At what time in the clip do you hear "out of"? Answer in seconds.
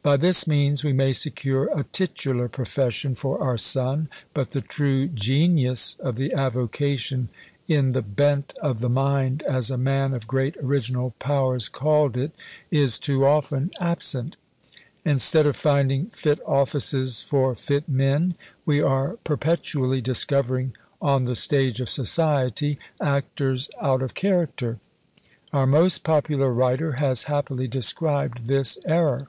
23.82-24.14